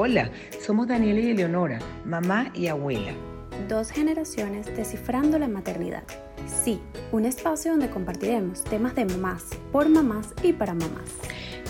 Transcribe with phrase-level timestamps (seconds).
[0.00, 0.30] Hola,
[0.64, 3.10] somos Daniela y Eleonora, mamá y abuela.
[3.68, 6.04] Dos generaciones descifrando la maternidad.
[6.46, 6.78] Sí,
[7.10, 11.10] un espacio donde compartiremos temas de mamás, por mamás y para mamás.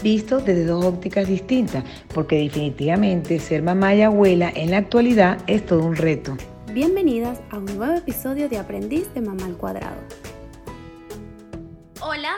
[0.02, 5.64] Visto desde dos ópticas distintas, porque definitivamente ser mamá y abuela en la actualidad es
[5.64, 6.36] todo un reto.
[6.74, 9.96] Bienvenidas a un nuevo episodio de Aprendiz de Mamá al Cuadrado.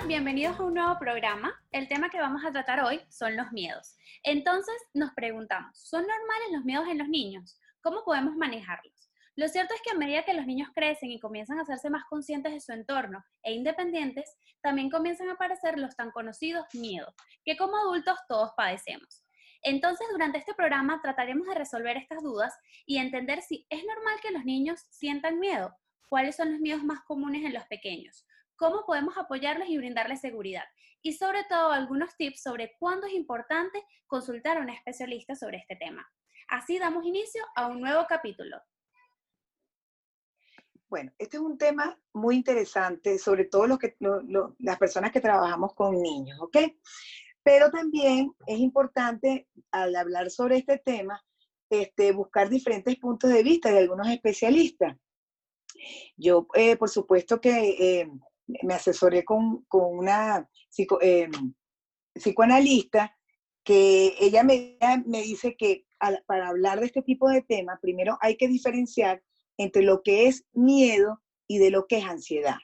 [0.06, 1.52] Bienvenidos a un nuevo programa.
[1.70, 3.96] El tema que vamos a tratar hoy son los miedos.
[4.24, 7.60] Entonces nos preguntamos, ¿son normales los miedos en los niños?
[7.82, 9.10] ¿Cómo podemos manejarlos?
[9.36, 12.04] Lo cierto es que a medida que los niños crecen y comienzan a hacerse más
[12.08, 17.14] conscientes de su entorno e independientes, también comienzan a aparecer los tan conocidos miedos,
[17.44, 19.22] que como adultos todos padecemos.
[19.62, 24.30] Entonces, durante este programa trataremos de resolver estas dudas y entender si es normal que
[24.30, 25.76] los niños sientan miedo,
[26.08, 28.26] cuáles son los miedos más comunes en los pequeños,
[28.60, 30.64] cómo podemos apoyarlos y brindarles seguridad,
[31.00, 35.76] y sobre todo algunos tips sobre cuándo es importante consultar a un especialista sobre este
[35.76, 36.06] tema.
[36.46, 38.60] Así damos inicio a un nuevo capítulo.
[40.90, 43.96] Bueno, este es un tema muy interesante, sobre todo los que,
[44.58, 46.58] las personas que trabajamos con niños, ¿ok?
[47.42, 51.24] Pero también es importante, al hablar sobre este tema,
[51.70, 54.98] este, buscar diferentes puntos de vista de algunos especialistas.
[56.16, 58.10] Yo, eh, por supuesto que eh,
[58.62, 60.48] me asesoré con, una
[61.00, 61.28] eh,
[62.14, 63.16] psicoanalista
[63.64, 65.86] que ella me, me dice que
[66.26, 69.22] para hablar de este tipo de temas, primero hay que diferenciar
[69.58, 72.56] entre lo que es miedo y de lo que es ansiedad.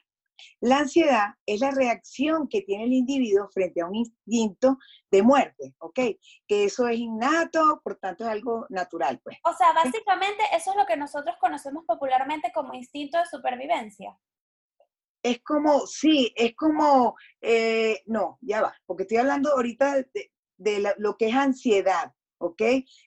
[0.59, 4.77] La ansiedad es la reacción que tiene el individuo frente a un instinto
[5.11, 5.99] de muerte, ¿ok?
[6.47, 9.37] Que eso es innato, por tanto es algo natural, pues.
[9.43, 14.17] O sea, básicamente eso es lo que nosotros conocemos popularmente como instinto de supervivencia.
[15.27, 20.05] Es como, sí, es como, eh, no, ya va, porque estoy hablando ahorita
[20.55, 22.57] de, lo que es ansiedad, ¿ok?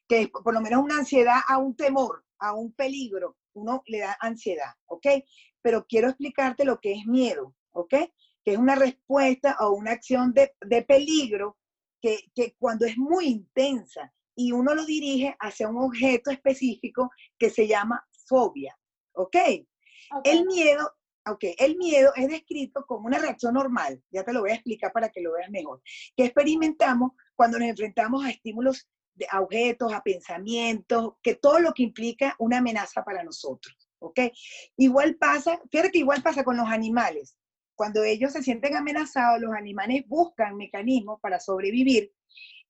[0.06, 4.00] Que es por lo menos una ansiedad a un temor, a un peligro, uno le
[4.00, 5.06] da ansiedad, ¿ok?
[5.62, 7.94] Pero quiero explicarte lo que es miedo, ¿ok?
[8.44, 11.56] Que es una respuesta o una acción de, peligro
[12.03, 12.19] que,
[12.59, 18.06] cuando es muy intensa y uno lo dirige hacia un objeto específico que se llama
[18.26, 18.78] fobia,
[19.14, 19.36] ¿ok?
[20.22, 24.50] El miedo ok, el miedo es descrito como una reacción normal, ya te lo voy
[24.50, 25.82] a explicar para que lo veas mejor,
[26.16, 28.88] que experimentamos cuando nos enfrentamos a estímulos
[29.28, 34.20] a objetos, a pensamientos, que todo lo que implica una amenaza para nosotros, ¿ok?
[34.76, 37.36] Igual pasa, fíjate que igual pasa con los animales.
[37.75, 42.12] Cuando ellos se sienten amenazados, los animales buscan mecanismos para sobrevivir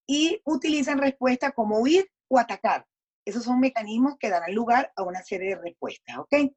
[0.06, 2.86] y utilizan respuestas como huir o atacar.
[3.24, 6.52] Esos son mecanismos que darán lugar a una serie de respuestas, ¿ok?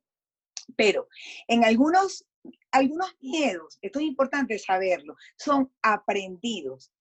[0.75, 1.07] Pero
[1.47, 2.25] en algunos,
[2.71, 6.91] algunos miedos, esto es importante saberlo, son aprendidos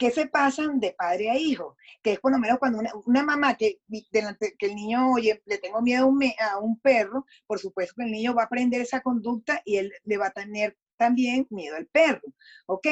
[0.00, 3.54] que se pasan de padre a hijo, que es por lo menos cuando una, mamá
[3.58, 7.58] que, delante, que el niño, oye, le tengo miedo a un, a un, perro, por
[7.58, 10.78] supuesto que el niño va a aprender esa conducta y él le va a tener
[10.96, 12.22] también miedo al perro,
[12.64, 12.86] ¿ok?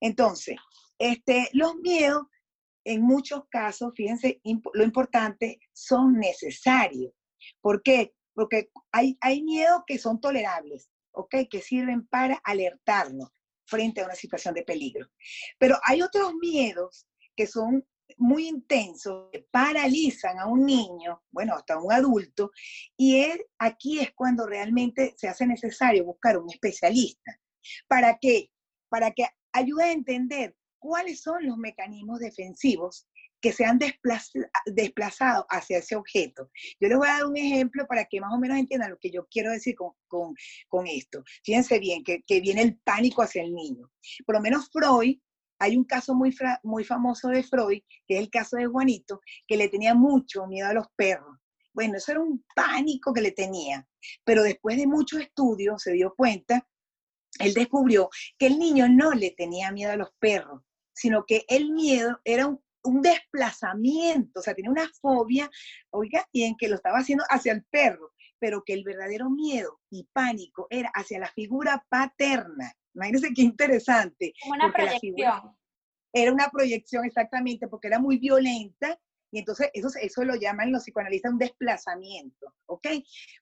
[0.00, 0.54] Entonces,
[0.98, 2.26] este, los miedos,
[2.84, 4.40] en muchos casos, fíjense,
[4.72, 7.12] lo importante, son necesarios.
[7.60, 8.14] ¿Por qué?
[8.34, 11.34] Porque hay, hay miedos que son tolerables, ¿ok?
[11.50, 13.30] Que sirven para alertarnos
[13.66, 15.06] frente a una situación de peligro.
[15.58, 17.06] Pero hay otros miedos
[17.36, 17.86] que son
[18.18, 22.50] muy intensos, que paralizan a un niño, bueno, hasta un adulto,
[22.96, 23.24] y
[23.58, 27.38] aquí es cuando realmente se hace necesario buscar un especialista.
[27.88, 28.18] ¿Para?
[28.88, 33.06] Para que ayude a entender cuáles son los mecanismos defensivos
[33.42, 33.78] que se han
[34.66, 36.48] desplazado hacia ese objeto.
[36.80, 39.10] Yo les voy a dar un ejemplo para que más o menos entiendan lo que
[39.10, 41.24] yo quiero decir con, esto.
[41.44, 43.90] Fíjense bien, que, viene el pánico hacia el niño.
[44.24, 45.18] Por lo menos Freud,
[45.58, 49.56] hay un caso muy, muy famoso de Freud, que es el caso de Juanito, que
[49.56, 51.36] le tenía mucho miedo a los perros.
[51.74, 53.86] Bueno, eso era un pánico que le tenía,
[54.24, 56.66] pero después de muchos estudios se dio cuenta,
[57.40, 58.08] él descubrió
[58.38, 62.46] que el niño no le tenía miedo a los perros, sino que el miedo era
[62.46, 65.50] un un desplazamiento, o sea, tenía una fobia,
[65.90, 69.80] oiga, y en que lo estaba haciendo hacia el perro, pero que el verdadero miedo
[69.90, 72.72] y pánico era hacia la figura paterna.
[72.94, 74.34] Imagínense qué interesante.
[74.48, 75.56] Una proyección.
[76.12, 78.98] era una proyección exactamente, porque era muy violenta,
[79.32, 82.86] y entonces eso, eso lo llaman los psicoanalistas un desplazamiento, ¿ok?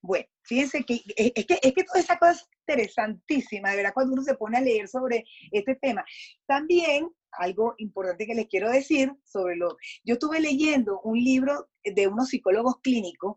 [0.02, 4.12] Bueno, fíjense que es, que es que toda esa cosa es interesantísima, de verdad, cuando
[4.12, 6.04] uno se pone a leer sobre este tema.
[6.46, 9.76] También algo importante que les quiero decir sobre lo...
[10.04, 13.36] Yo estuve leyendo un libro de unos psicólogos clínicos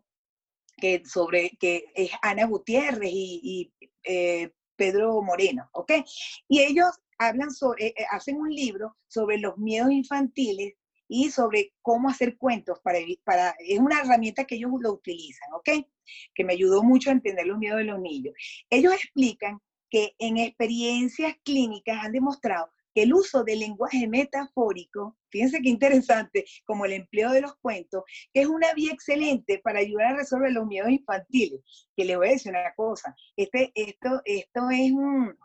[0.76, 3.72] que sobre que es Ana Gutiérrez y,
[4.04, 5.92] eh, Pedro Moreno, ¿ok?
[6.48, 6.88] Y ellos
[7.18, 10.74] hablan sobre, eh, hacen un libro sobre los miedos infantiles
[11.06, 15.86] y sobre cómo hacer cuentos para, para es una herramienta que ellos lo utilizan, ¿ok?
[16.34, 18.34] Que me ayudó mucho a entender los miedos de los niños.
[18.68, 22.68] Ellos explican que en experiencias clínicas han demostrado
[23.02, 28.42] el uso del lenguaje metafórico, fíjense qué interesante, como el empleo de los cuentos, que
[28.42, 31.60] es una vía excelente para ayudar a resolver los miedos infantiles.
[31.96, 35.36] Que les voy a decir una cosa, este, esto, esto es un,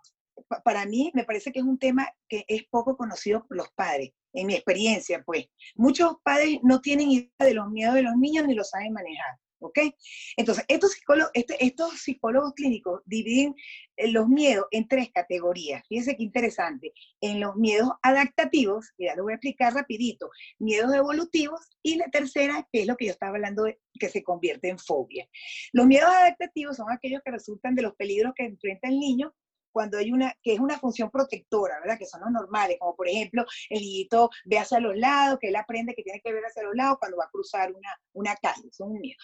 [0.64, 4.12] para mí me parece que es un tema que es poco conocido por los padres,
[4.34, 5.48] en mi experiencia, pues.
[5.76, 9.38] Muchos padres no tienen idea de los miedos de los niños ni lo saben manejar.
[9.60, 9.80] ¿Ok?
[10.38, 13.56] Entonces, estos psicólogos, este, estos psicólogos clínicos dividen
[13.98, 15.86] eh, los miedos en tres categorías.
[15.88, 16.94] Fíjense qué interesante.
[17.22, 20.30] En los miedos adaptativos, ya lo voy a explicar rapidito,
[20.60, 24.24] miedos evolutivos y la tercera, que es lo que yo estaba hablando, de, que se
[24.24, 25.28] convierte en fobia.
[25.74, 29.34] Los miedos adaptativos son aquellos que resultan de los peligros que enfrenta el niño
[29.72, 31.98] cuando hay una, que es una función protectora, ¿verdad?
[31.98, 35.56] Que son los normales, como por ejemplo, el niñito ve hacia los lados, que él
[35.56, 38.70] aprende que tiene que ver hacia los lados cuando va a cruzar una, una calle,
[38.72, 39.18] son un miedo.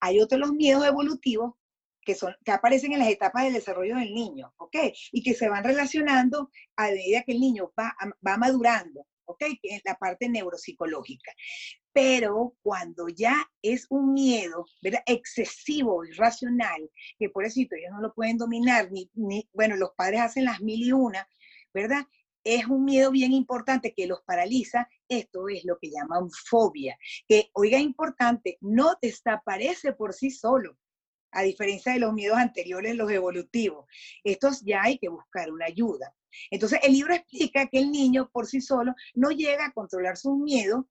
[0.00, 1.54] Hay otros los miedos evolutivos
[2.02, 4.76] que, son, que aparecen en las etapas del desarrollo del niño, ¿ok?
[5.12, 7.96] Y que se van relacionando a medida que el niño va,
[8.26, 9.44] va madurando, ¿ok?
[9.60, 11.32] Que es la parte neuropsicológica
[11.96, 15.00] pero cuando ya es un miedo ¿verdad?
[15.06, 20.44] excesivo, irracional, que por eso ellos no lo pueden dominar, ni, bueno, los padres hacen
[20.44, 21.26] las mil y una,
[21.72, 22.06] ¿verdad?
[22.44, 27.48] Es un miedo bien importante que los paraliza, esto es lo que llaman fobia, que,
[27.54, 30.76] oiga, importante, no desaparece por sí solo,
[31.32, 33.86] a diferencia de los miedos anteriores, los evolutivos.
[34.22, 36.14] Estos ya hay que buscar una ayuda.
[36.50, 40.36] Entonces, el libro explica que el niño por sí solo no llega a controlar sus
[40.36, 40.84] miedos,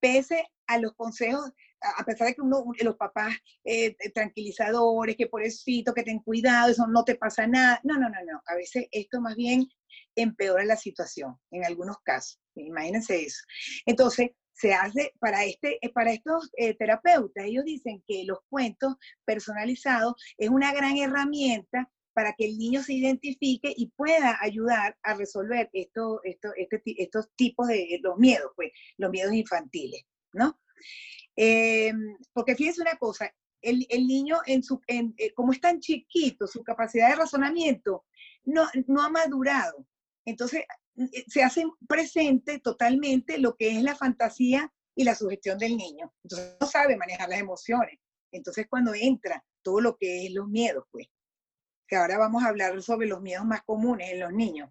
[0.00, 1.50] pese a los consejos,
[1.80, 3.34] a pesar de que uno, los papás
[3.64, 5.64] eh, eh, tranquilizadores, que por eso
[5.94, 7.80] que ten cuidado, eso no te pasa nada.
[7.84, 8.42] No, no, no, no.
[8.46, 9.66] A veces esto más bien
[10.14, 12.40] empeora la situación, en algunos casos.
[12.54, 13.42] Imagínense eso.
[13.86, 20.14] Entonces, se hace para, este, eh, para estos terapeutas, ellos dicen que los cuentos personalizados
[20.36, 25.70] es una gran herramienta para que el niño se identifique y pueda ayudar a resolver
[25.72, 30.58] esto, esto, este, estos tipos de los miedos, pues, los miedos infantiles, ¿no?
[31.36, 31.92] Eh,
[32.32, 33.32] porque fíjense una cosa,
[33.62, 38.04] el, niño, en su, eh, como es tan chiquito, su capacidad de razonamiento
[38.42, 39.86] no, no ha madurado.
[40.24, 40.64] Entonces,
[40.96, 46.12] eh, se hace presente totalmente lo que es la fantasía y la sugestión del niño.
[46.24, 48.00] Entonces, no sabe manejar las emociones.
[48.32, 51.06] Entonces, cuando entra todo lo que es los miedos, pues
[51.88, 54.70] que ahora vamos a hablar sobre los miedos más comunes en los niños.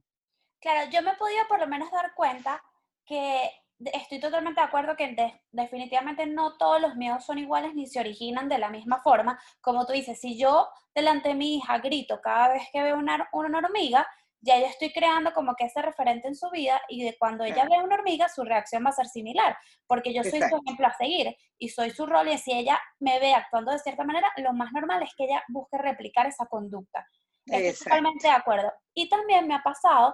[0.59, 2.63] Claro, yo me he podido por lo menos dar cuenta
[3.05, 3.49] que
[3.79, 5.15] estoy totalmente de acuerdo que
[5.51, 9.39] definitivamente no todos los miedos son iguales ni se originan de la misma forma.
[9.61, 13.29] Como tú dices, si yo delante de mi hija grito cada vez que veo una,
[13.33, 14.07] una hormiga,
[14.41, 17.65] ya yo estoy creando como que ese referente en su vida y de cuando ella
[17.69, 19.57] ve una hormiga, su reacción va a ser similar,
[19.87, 23.19] porque yo soy su ejemplo a seguir y soy su rol y si ella me
[23.19, 27.05] ve actuando de cierta manera, lo más normal es que ella busque replicar esa conducta.
[27.45, 28.71] Estoy totalmente de acuerdo.
[28.93, 30.13] Y también me ha pasado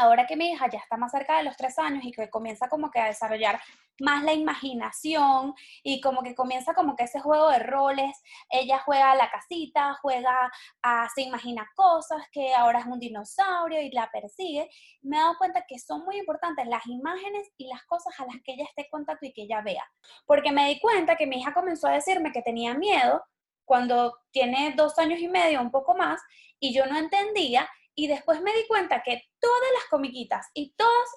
[0.00, 2.68] ahora que mi hija ya está más cerca de los tres años y que comienza
[2.68, 3.60] como que a desarrollar
[4.00, 8.18] más la imaginación y como que comienza como que ese juego de roles,
[8.48, 10.50] ella juega a la casita, juega
[10.82, 14.70] a, se imagina cosas, que ahora es un dinosaurio y la persigue,
[15.02, 18.36] me he dado cuenta que son muy importantes las imágenes y las cosas a las
[18.42, 19.84] que ella esté en contacto y que ella vea.
[20.24, 23.22] Porque me di cuenta que mi hija comenzó a decirme que tenía miedo
[23.66, 26.20] cuando tiene dos años y medio, un poco más,
[26.58, 27.68] y yo no entendía
[28.00, 31.08] y después me di cuenta que todas las comiquitas y todos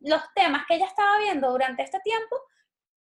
[0.00, 2.34] los temas que ella estaba viendo durante este tiempo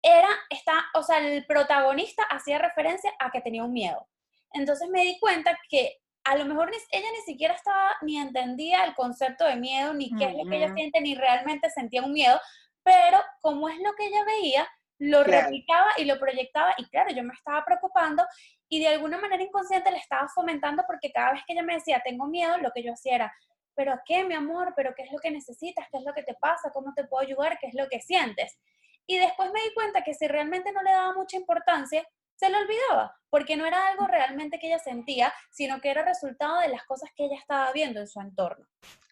[0.01, 4.09] era, está, o sea, el protagonista hacía referencia a que tenía un miedo.
[4.51, 8.93] Entonces me di cuenta que a lo mejor ella ni siquiera estaba, ni entendía el
[8.93, 12.37] concepto de miedo, ni qué es lo que ella siente, ni realmente sentía un miedo,
[12.83, 14.67] pero como es lo que ella veía,
[14.99, 18.25] lo replicaba y lo proyectaba y claro, yo me estaba preocupando
[18.73, 22.01] y de alguna manera inconsciente le estaba fomentando porque cada vez que ella me decía,
[22.03, 23.33] tengo miedo, lo que yo hacía era,
[23.75, 24.73] pero qué, mi amor?
[24.75, 25.85] ¿Pero qué es lo que necesitas?
[25.91, 26.71] ¿Qué es lo que te pasa?
[26.73, 27.59] ¿Cómo te puedo ayudar?
[27.59, 28.57] ¿Qué es lo que sientes?
[29.05, 32.03] Y después me di cuenta que si realmente no le daba mucha importancia,
[32.35, 36.59] se lo olvidaba, porque no era algo realmente que ella sentía, sino que era resultado
[36.61, 38.65] de las cosas que ella estaba viendo en su entorno.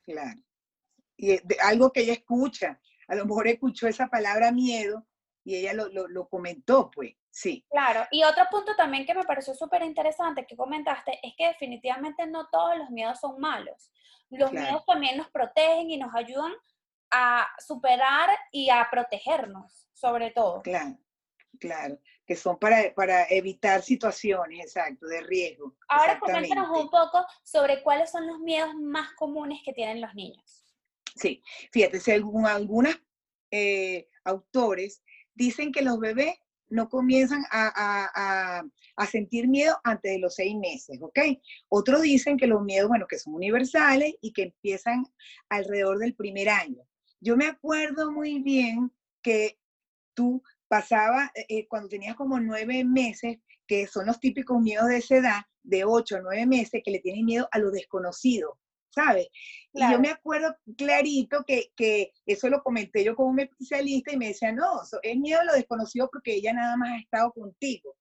[0.05, 0.41] Claro.
[1.17, 5.05] Y algo que ella escucha, a lo mejor escuchó esa palabra miedo
[5.43, 7.65] y ella lo, lo, comentó, pues, sí.
[7.69, 12.27] Claro, y otro punto también que me pareció súper interesante que comentaste es que definitivamente
[12.27, 13.91] no todos los miedos son malos.
[14.29, 16.53] Los miedos también nos protegen y nos ayudan
[17.09, 20.61] a superar y a protegernos, sobre todo.
[20.61, 20.97] Claro,
[21.59, 25.75] claro, que son para, para evitar situaciones, exacto, de riesgo.
[25.89, 30.63] Ahora coméntanos un poco sobre cuáles son los miedos más comunes que tienen los niños.
[31.15, 32.97] Sí, fíjate, si algunas
[33.51, 35.03] eh, autores
[35.35, 36.35] dicen que los bebés
[36.71, 38.63] no comienzan a,
[39.09, 41.19] sentir miedo antes de los seis meses, ¿ok?
[41.69, 45.05] Otros dicen que los miedos, bueno, que son universales y que empiezan
[45.49, 46.83] alrededor del primer año.
[47.19, 49.59] Yo me acuerdo muy bien que
[50.13, 54.97] tú pasabas, eh, eh, cuando tenías como nueve meses, que son los típicos miedos de
[54.97, 58.57] esa edad, de ocho a nueve meses, que le tienen miedo a lo desconocido.
[58.93, 59.27] ¿Sabes?
[59.73, 64.17] Y yo me acuerdo clarito que, que, eso lo comenté yo como un especialista y
[64.17, 67.95] me decía, no, es miedo a lo desconocido porque ella nada más ha estado contigo.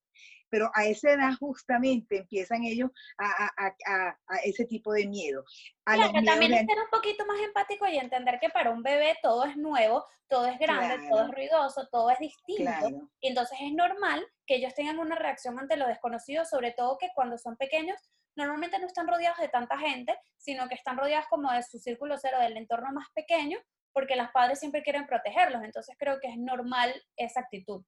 [0.50, 5.44] Pero a esa edad justamente empiezan ellos a, a, a, a ese tipo de miedo.
[5.84, 9.44] claro, también es ser un poquito más empático y entender que para un bebé todo
[9.44, 13.08] es nuevo, todo es grande, todo es ruidoso, todo es distinto.
[13.20, 17.10] Y entonces es normal que ellos tengan una reacción ante lo desconocido, sobre todo que
[17.14, 17.96] cuando son pequeños
[18.36, 22.16] normalmente no están rodeados de tanta gente, sino que están rodeados como de su círculo
[22.18, 23.58] cero, del entorno más pequeño,
[23.92, 25.62] porque los padres siempre quieren protegerlos.
[25.62, 27.84] Entonces creo que es normal esa actitud.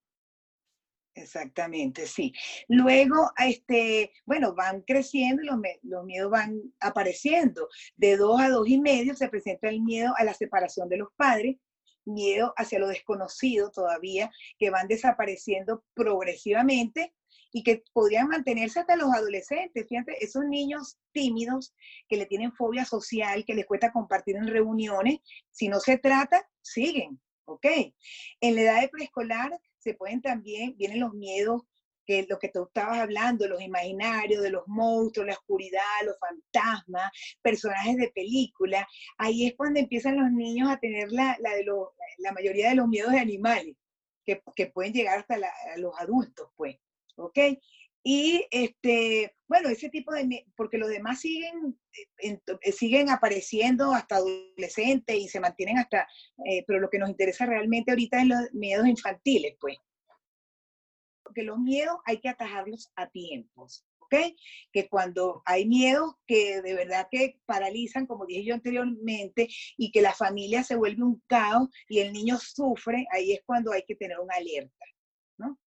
[1.14, 2.33] Exactamente, sí.
[2.69, 5.47] Luego, este, bueno, van creciendo y
[5.83, 7.69] los, miedos van apareciendo.
[7.97, 11.09] De dos a dos y medio se presenta el miedo a la separación de los
[11.16, 11.57] padres,
[12.04, 17.14] miedo hacia lo desconocido todavía, que van desapareciendo progresivamente
[17.52, 19.87] y que podrían mantenerse hasta los adolescentes.
[19.87, 21.75] Fíjate, esos niños tímidos
[22.09, 25.19] que le tienen fobia social, que les cuesta compartir en reuniones,
[25.50, 27.66] si no se trata, siguen, ¿ok?
[28.40, 31.62] En la edad de preescolar se pueden también, vienen los miedos
[32.05, 37.12] que lo que tú estabas hablando, los imaginarios, de los monstruos, la oscuridad, los fantasmas,
[37.41, 41.65] personajes de película, ahí es cuando empiezan los niños a tener la, la de
[42.19, 43.77] la mayoría de los miedos de animales,
[44.25, 45.39] que, que pueden llegar hasta
[45.77, 46.77] los adultos, pues.
[47.17, 47.39] ¿ok?
[48.04, 51.78] Y este, bueno, ese tipo de, porque los demás siguen,
[52.23, 56.09] eh, eh, siguen apareciendo hasta adolescentes y se mantienen hasta,
[56.47, 59.76] eh, pero lo que nos interesa realmente ahorita es los miedos infantiles, pues.
[61.23, 64.14] Porque los miedos hay que atajarlos a tiempos, ¿ok?
[64.73, 70.02] Que cuando hay miedos que de verdad que paralizan, como dije yo anteriormente, y que
[70.02, 73.94] la familia se vuelve un caos y el niño sufre, ahí es cuando hay que
[73.94, 74.87] tener una alerta,
[75.38, 75.59] ¿no?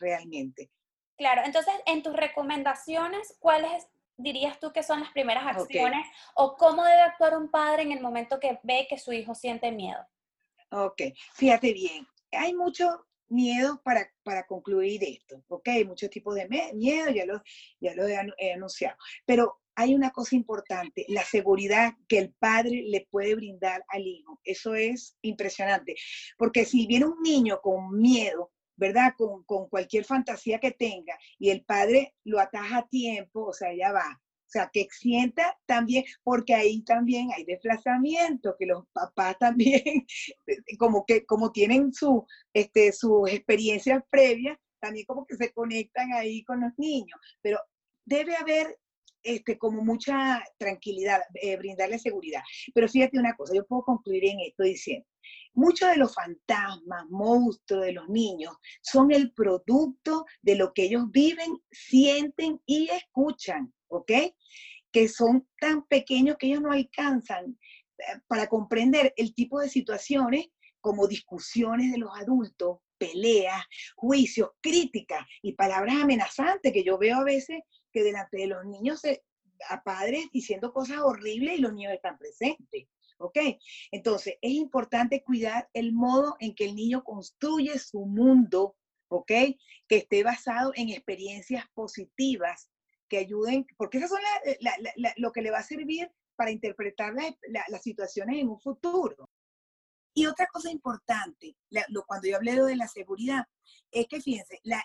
[0.00, 0.70] realmente.
[1.16, 6.84] Claro, entonces en tus recomendaciones, ¿cuáles dirías tú que son las primeras acciones o cómo
[6.84, 10.00] debe actuar un padre en el momento que ve que su hijo siente miedo?
[10.70, 11.02] Ok,
[11.34, 17.24] fíjate bien, hay mucho miedo para, para concluir esto, ok, muchos tipos de miedo, ya
[17.26, 17.42] lo,
[17.80, 23.06] ya lo he anunciado, pero hay una cosa importante, la seguridad que el padre le
[23.10, 24.40] puede brindar al hijo.
[24.42, 25.94] Eso es impresionante,
[26.38, 29.14] porque si viene un niño con miedo, ¿verdad?
[29.16, 33.92] Con, cualquier fantasía que tenga y el padre lo ataja a tiempo, o sea, ya
[33.92, 34.20] va.
[34.46, 40.06] O sea, que sienta también, porque ahí también hay desplazamiento, que los papás también,
[40.78, 46.44] como que como tienen su, este, sus experiencias previas, también como que se conectan ahí
[46.44, 47.18] con los niños.
[47.42, 47.58] Pero
[48.04, 48.78] debe haber
[49.22, 52.42] este, como mucha tranquilidad, eh, brindarle seguridad.
[52.74, 55.06] Pero fíjate una cosa, yo puedo concluir en esto diciendo,
[55.56, 61.04] Muchos de los fantasmas, monstruos de los niños son el producto de lo que ellos
[61.10, 64.12] viven, sienten y escuchan, ¿ok?
[64.92, 67.58] Que son tan pequeños que ellos no alcanzan
[67.98, 70.48] eh, para comprender el tipo de situaciones
[70.82, 73.64] como discusiones de los adultos, peleas,
[73.96, 77.60] juicios, críticas y palabras amenazantes que yo veo a veces
[77.96, 79.00] que delante de los niños
[79.70, 82.88] a padres diciendo cosas horribles y los niños están presentes.
[83.16, 83.38] ¿ok?
[83.90, 88.76] Entonces, es importante cuidar el modo en que el niño construye su mundo,
[89.08, 89.32] ¿ok?
[89.88, 92.70] Que esté basado en experiencias positivas
[93.08, 94.20] que ayuden, porque esas son
[95.16, 99.25] lo que le va a servir para interpretar las situaciones en un futuro.
[100.16, 101.58] Y otra cosa importante,
[102.06, 103.44] cuando yo hablé de la seguridad,
[103.90, 104.82] es que fíjense, la,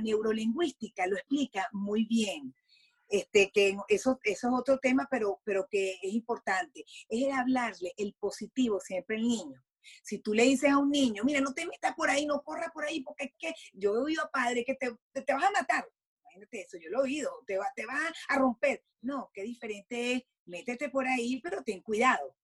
[0.00, 2.54] neurolingüística lo explica muy bien
[3.08, 8.14] este, que eso, es otro tema, pero, pero que es importante, es el hablarle el
[8.20, 9.60] positivo siempre al niño.
[10.04, 12.70] Si tú le dices a un niño, mira, no te metas por ahí, no corras
[12.72, 15.50] por ahí, porque es que yo he oído a padre que te, te, vas a
[15.50, 15.84] matar.
[16.20, 18.84] Imagínate eso, yo lo he oído, te va, te va a romper.
[19.00, 22.36] No, qué diferente es, métete por ahí, pero ten cuidado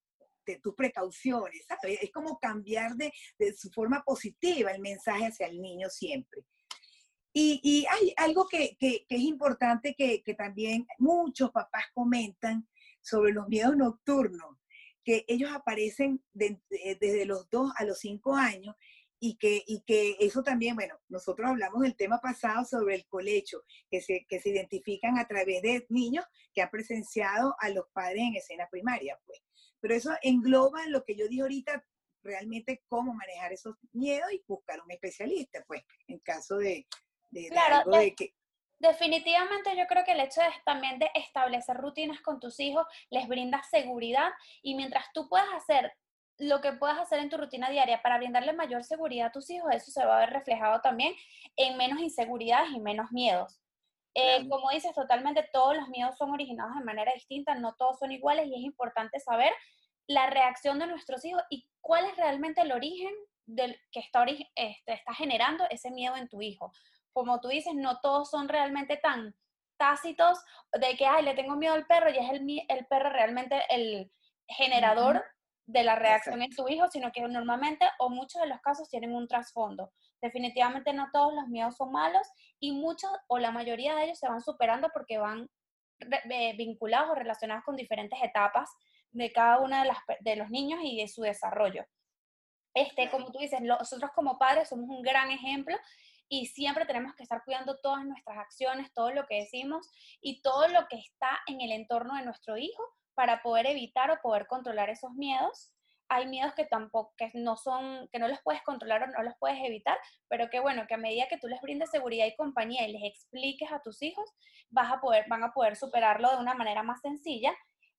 [0.52, 1.98] de tus precauciones, ¿sabes?
[2.02, 6.44] Es como cambiar de, de su forma positiva el mensaje hacia el niño siempre.
[7.40, 12.66] Y, hay algo que, es importante que, también muchos papás comentan
[13.00, 14.56] sobre los miedos nocturnos,
[15.04, 18.74] que ellos aparecen desde los 2 a los 5 años
[19.20, 23.62] y que, y que eso también, bueno, nosotros hablamos del tema pasado sobre el colecho,
[23.90, 28.22] que se, que se identifican a través de niños que han presenciado a los padres
[28.22, 29.40] en escena primaria, pues.
[29.80, 31.84] Pero eso engloba lo que yo dije ahorita
[32.22, 36.86] realmente cómo manejar esos miedos y buscar un especialista, pues, en caso de,
[37.30, 38.34] de, algo de que
[38.80, 43.26] Definitivamente yo creo que el hecho de, también de establecer rutinas con tus hijos les
[43.26, 44.30] brinda seguridad
[44.62, 45.92] y mientras tú puedas hacer
[46.38, 49.74] lo que puedas hacer en tu rutina diaria para brindarle mayor seguridad a tus hijos,
[49.74, 51.12] eso se va a ver reflejado también
[51.56, 53.60] en menos inseguridades y menos miedos.
[54.14, 58.10] Eh, como dices, totalmente todos los miedos son originados de manera distinta, no todos son
[58.10, 59.52] iguales y es importante saber
[60.06, 63.12] la reacción de nuestros hijos y cuál es realmente el origen
[63.46, 66.72] del que está, este, está generando ese miedo en tu hijo.
[67.12, 69.34] Como tú dices, no todos son realmente tan
[69.76, 73.62] tácitos de que, ay, le tengo miedo al perro y es el, el perro realmente
[73.70, 74.10] el
[74.48, 75.24] generador
[75.66, 79.14] de la reacción en tu hijo, sino que normalmente o muchos de los casos tienen
[79.14, 79.92] un trasfondo.
[80.20, 82.26] Definitivamente no todos los miedos son malos
[82.58, 85.48] y muchos o la mayoría de ellos se van superando porque van
[86.56, 88.70] vinculados o relacionados con diferentes etapas
[89.10, 91.84] de cada uno de, las, de los niños y de su desarrollo.
[92.74, 95.76] Este, como tú dices, nosotros como padres somos un gran ejemplo
[96.28, 99.88] y siempre tenemos que estar cuidando todas nuestras acciones, todo lo que decimos
[100.20, 102.82] y todo lo que está en el entorno de nuestro hijo
[103.14, 105.72] para poder evitar o poder controlar esos miedos.
[106.08, 109.34] Hay miedos que tampoco, que no son, que no los puedes controlar o no los
[109.38, 109.98] puedes evitar,
[110.28, 113.02] pero que bueno, que a medida que tú les brindes seguridad y compañía y les
[113.04, 114.28] expliques a tus hijos,
[114.70, 117.54] vas a poder, van a poder superarlo de una manera más sencilla.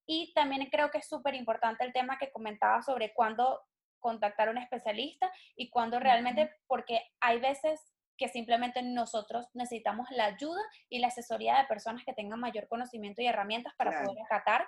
[0.06, 3.62] Y también creo que es súper importante el tema que comentaba sobre cuándo
[4.00, 10.26] contactar a un especialista y cuándo realmente, porque hay veces que simplemente nosotros necesitamos la
[10.26, 14.68] ayuda y la asesoría de personas que tengan mayor conocimiento y herramientas para poder tratar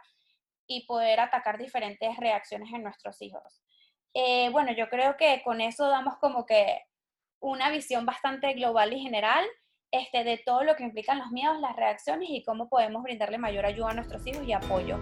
[0.68, 3.62] y poder atacar diferentes reacciones en nuestros hijos.
[4.14, 6.82] Eh, bueno, yo creo que con eso damos como que
[7.40, 9.46] una visión bastante global y general
[9.92, 13.66] este, de todo lo que implican los miedos, las reacciones y cómo podemos brindarle mayor
[13.66, 14.98] ayuda a nuestros hijos y apoyo.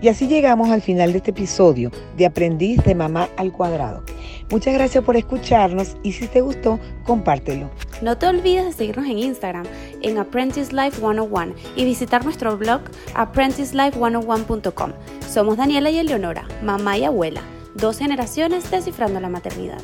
[0.00, 4.04] Y así llegamos al final de este episodio de Aprendiz de Mamá al Cuadrado.
[4.52, 7.70] Muchas gracias por escucharnos y si te gustó, compártelo.
[8.02, 9.64] No te olvides de seguirnos en Instagram
[10.02, 12.82] en Apprentice Life 101 y visitar nuestro blog
[13.14, 14.92] apprenticelife101.com.
[15.26, 17.40] Somos Daniela y Eleonora, mamá y abuela,
[17.74, 19.80] dos generaciones descifrando la maternidad.